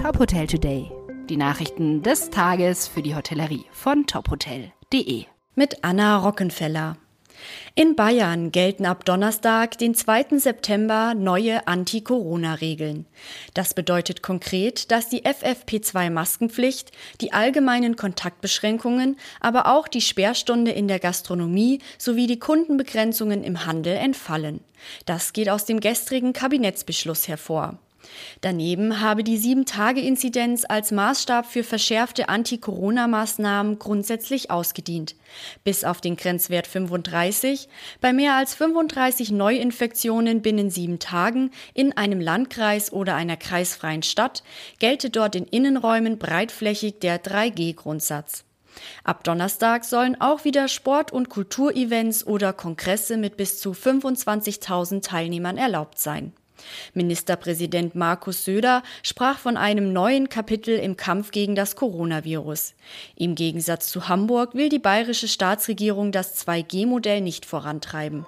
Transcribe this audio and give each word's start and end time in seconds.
Top 0.00 0.18
Hotel 0.18 0.46
Today. 0.46 0.90
Die 1.28 1.36
Nachrichten 1.36 2.02
des 2.02 2.30
Tages 2.30 2.88
für 2.88 3.02
die 3.02 3.14
Hotellerie 3.14 3.66
von 3.70 4.06
tophotel.de. 4.06 5.24
Mit 5.54 5.84
Anna 5.84 6.16
Rockenfeller. 6.16 6.96
In 7.74 7.96
Bayern 7.96 8.50
gelten 8.50 8.86
ab 8.86 9.04
Donnerstag, 9.04 9.76
den 9.76 9.94
2. 9.94 10.38
September, 10.38 11.12
neue 11.14 11.66
Anti-Corona-Regeln. 11.68 13.04
Das 13.52 13.74
bedeutet 13.74 14.22
konkret, 14.22 14.90
dass 14.90 15.10
die 15.10 15.26
FFP2-Maskenpflicht, 15.26 16.92
die 17.20 17.34
allgemeinen 17.34 17.96
Kontaktbeschränkungen, 17.96 19.18
aber 19.38 19.66
auch 19.66 19.86
die 19.86 20.00
Sperrstunde 20.00 20.70
in 20.70 20.88
der 20.88 20.98
Gastronomie 20.98 21.80
sowie 21.98 22.26
die 22.26 22.38
Kundenbegrenzungen 22.38 23.44
im 23.44 23.66
Handel 23.66 23.96
entfallen. 23.96 24.60
Das 25.04 25.34
geht 25.34 25.50
aus 25.50 25.66
dem 25.66 25.78
gestrigen 25.78 26.32
Kabinettsbeschluss 26.32 27.28
hervor. 27.28 27.78
Daneben 28.40 29.00
habe 29.00 29.24
die 29.24 29.38
7-Tage-Inzidenz 29.38 30.64
als 30.68 30.90
Maßstab 30.90 31.46
für 31.46 31.62
verschärfte 31.62 32.28
Anti-Corona-Maßnahmen 32.28 33.78
grundsätzlich 33.78 34.50
ausgedient. 34.50 35.14
Bis 35.64 35.84
auf 35.84 36.00
den 36.00 36.16
Grenzwert 36.16 36.66
35, 36.66 37.68
bei 38.00 38.12
mehr 38.12 38.34
als 38.34 38.54
35 38.54 39.30
Neuinfektionen 39.30 40.42
binnen 40.42 40.70
sieben 40.70 40.98
Tagen 40.98 41.50
in 41.74 41.96
einem 41.96 42.20
Landkreis 42.20 42.92
oder 42.92 43.14
einer 43.14 43.36
kreisfreien 43.36 44.02
Stadt, 44.02 44.42
gelte 44.78 45.10
dort 45.10 45.34
in 45.36 45.44
Innenräumen 45.44 46.18
breitflächig 46.18 47.00
der 47.00 47.22
3G-Grundsatz. 47.22 48.44
Ab 49.04 49.24
Donnerstag 49.24 49.84
sollen 49.84 50.20
auch 50.20 50.44
wieder 50.44 50.68
Sport- 50.68 51.12
und 51.12 51.28
Kulturevents 51.28 52.26
oder 52.26 52.52
Kongresse 52.52 53.16
mit 53.16 53.36
bis 53.36 53.58
zu 53.58 53.72
25.000 53.72 55.02
Teilnehmern 55.02 55.58
erlaubt 55.58 55.98
sein. 55.98 56.32
Ministerpräsident 56.94 57.94
Markus 57.94 58.44
Söder 58.44 58.82
sprach 59.02 59.38
von 59.38 59.56
einem 59.56 59.92
neuen 59.92 60.28
Kapitel 60.28 60.78
im 60.78 60.96
Kampf 60.96 61.30
gegen 61.30 61.54
das 61.54 61.76
Coronavirus. 61.76 62.74
Im 63.16 63.34
Gegensatz 63.34 63.88
zu 63.88 64.08
Hamburg 64.08 64.54
will 64.54 64.68
die 64.68 64.78
bayerische 64.78 65.28
Staatsregierung 65.28 66.12
das 66.12 66.46
2G-Modell 66.46 67.20
nicht 67.20 67.46
vorantreiben. 67.46 68.26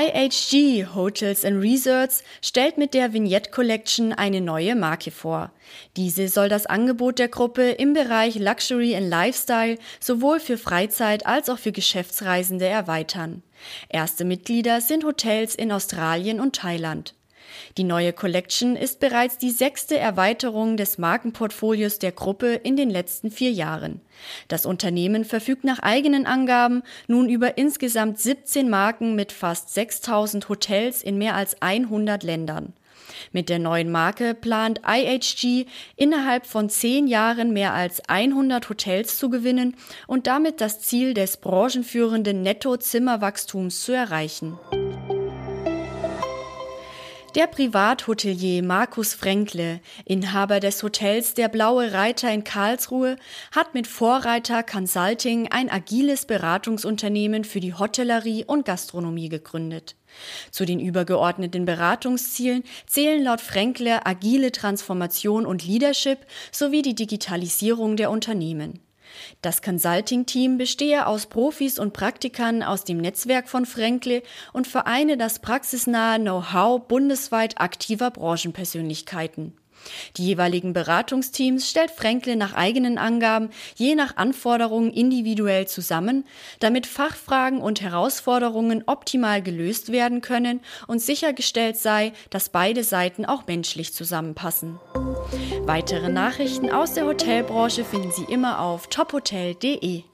IHG 0.00 0.94
Hotels 0.94 1.44
and 1.44 1.62
Resorts 1.62 2.24
stellt 2.40 2.78
mit 2.78 2.94
der 2.94 3.12
Vignette 3.12 3.50
Collection 3.50 4.14
eine 4.14 4.40
neue 4.40 4.74
Marke 4.74 5.10
vor. 5.10 5.52
Diese 5.98 6.28
soll 6.28 6.48
das 6.48 6.64
Angebot 6.64 7.18
der 7.18 7.28
Gruppe 7.28 7.72
im 7.72 7.92
Bereich 7.92 8.36
Luxury 8.36 8.96
and 8.96 9.10
Lifestyle 9.10 9.76
sowohl 10.00 10.40
für 10.40 10.56
Freizeit 10.56 11.26
als 11.26 11.50
auch 11.50 11.58
für 11.58 11.72
Geschäftsreisende 11.72 12.64
erweitern. 12.64 13.42
Erste 13.90 14.24
Mitglieder 14.24 14.80
sind 14.80 15.04
Hotels 15.04 15.54
in 15.54 15.70
Australien 15.70 16.40
und 16.40 16.56
Thailand. 16.56 17.14
Die 17.76 17.84
neue 17.84 18.12
Collection 18.12 18.76
ist 18.76 19.00
bereits 19.00 19.38
die 19.38 19.50
sechste 19.50 19.98
Erweiterung 19.98 20.76
des 20.76 20.98
Markenportfolios 20.98 21.98
der 21.98 22.12
Gruppe 22.12 22.54
in 22.54 22.76
den 22.76 22.90
letzten 22.90 23.30
vier 23.30 23.50
Jahren. 23.50 24.00
Das 24.48 24.66
Unternehmen 24.66 25.24
verfügt 25.24 25.64
nach 25.64 25.78
eigenen 25.80 26.26
Angaben 26.26 26.82
nun 27.06 27.28
über 27.28 27.58
insgesamt 27.58 28.18
17 28.18 28.68
Marken 28.68 29.14
mit 29.14 29.32
fast 29.32 29.74
6000 29.74 30.48
Hotels 30.48 31.02
in 31.02 31.18
mehr 31.18 31.34
als 31.34 31.60
100 31.60 32.22
Ländern. 32.22 32.74
Mit 33.32 33.48
der 33.48 33.58
neuen 33.58 33.90
Marke 33.90 34.34
plant 34.34 34.80
IHG 34.86 35.66
innerhalb 35.96 36.46
von 36.46 36.68
zehn 36.68 37.06
Jahren 37.06 37.52
mehr 37.52 37.74
als 37.74 38.02
100 38.08 38.68
Hotels 38.68 39.16
zu 39.16 39.30
gewinnen 39.30 39.76
und 40.06 40.26
damit 40.26 40.60
das 40.60 40.80
Ziel 40.80 41.14
des 41.14 41.36
branchenführenden 41.36 42.42
Netto-Zimmerwachstums 42.42 43.82
zu 43.82 43.92
erreichen. 43.92 44.58
Der 47.36 47.46
Privathotelier 47.46 48.64
Markus 48.64 49.14
Fränkle, 49.14 49.80
Inhaber 50.04 50.58
des 50.58 50.82
Hotels 50.82 51.34
Der 51.34 51.48
Blaue 51.48 51.92
Reiter 51.92 52.32
in 52.32 52.42
Karlsruhe, 52.42 53.16
hat 53.52 53.72
mit 53.72 53.86
Vorreiter 53.86 54.64
Consulting 54.64 55.46
ein 55.46 55.70
agiles 55.70 56.26
Beratungsunternehmen 56.26 57.44
für 57.44 57.60
die 57.60 57.74
Hotellerie 57.74 58.44
und 58.44 58.64
Gastronomie 58.64 59.28
gegründet. 59.28 59.94
Zu 60.50 60.64
den 60.64 60.80
übergeordneten 60.80 61.66
Beratungszielen 61.66 62.64
zählen 62.86 63.22
laut 63.22 63.40
Fränkle 63.40 64.04
agile 64.06 64.50
Transformation 64.50 65.46
und 65.46 65.64
Leadership 65.64 66.26
sowie 66.50 66.82
die 66.82 66.96
Digitalisierung 66.96 67.94
der 67.94 68.10
Unternehmen. 68.10 68.80
Das 69.42 69.62
Consulting-Team 69.62 70.58
bestehe 70.58 71.06
aus 71.06 71.26
Profis 71.26 71.78
und 71.78 71.92
Praktikern 71.92 72.62
aus 72.62 72.84
dem 72.84 72.98
Netzwerk 72.98 73.48
von 73.48 73.66
Fränkle 73.66 74.22
und 74.52 74.66
vereine 74.66 75.16
das 75.16 75.38
praxisnahe 75.38 76.18
Know-how 76.18 76.86
bundesweit 76.86 77.60
aktiver 77.60 78.10
Branchenpersönlichkeiten. 78.10 79.54
Die 80.16 80.26
jeweiligen 80.26 80.72
Beratungsteams 80.72 81.68
stellt 81.68 81.90
Fränkle 81.90 82.36
nach 82.36 82.54
eigenen 82.54 82.98
Angaben 82.98 83.50
je 83.76 83.94
nach 83.94 84.16
Anforderungen 84.16 84.92
individuell 84.92 85.66
zusammen, 85.66 86.24
damit 86.58 86.86
Fachfragen 86.86 87.60
und 87.60 87.80
Herausforderungen 87.80 88.84
optimal 88.86 89.42
gelöst 89.42 89.92
werden 89.92 90.20
können 90.20 90.60
und 90.86 91.00
sichergestellt 91.00 91.76
sei, 91.76 92.12
dass 92.30 92.48
beide 92.48 92.84
Seiten 92.84 93.24
auch 93.24 93.46
menschlich 93.46 93.94
zusammenpassen. 93.94 94.78
Weitere 95.62 96.08
Nachrichten 96.08 96.70
aus 96.70 96.94
der 96.94 97.06
Hotelbranche 97.06 97.84
finden 97.84 98.10
Sie 98.12 98.24
immer 98.24 98.60
auf 98.60 98.88
tophotel.de. 98.88 100.09